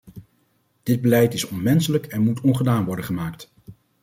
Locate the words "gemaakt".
3.05-3.51